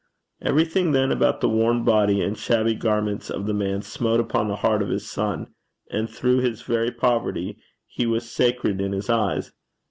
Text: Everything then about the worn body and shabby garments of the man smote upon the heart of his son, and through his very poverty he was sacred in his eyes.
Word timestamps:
Everything 0.41 0.93
then 0.93 1.11
about 1.11 1.41
the 1.41 1.47
worn 1.47 1.83
body 1.83 2.23
and 2.23 2.35
shabby 2.35 2.73
garments 2.73 3.29
of 3.29 3.45
the 3.45 3.53
man 3.53 3.83
smote 3.83 4.19
upon 4.19 4.47
the 4.47 4.55
heart 4.55 4.81
of 4.81 4.89
his 4.89 5.07
son, 5.07 5.53
and 5.91 6.09
through 6.09 6.39
his 6.39 6.63
very 6.63 6.89
poverty 6.89 7.59
he 7.85 8.07
was 8.07 8.27
sacred 8.27 8.81
in 8.81 8.93
his 8.93 9.11
eyes. 9.11 9.53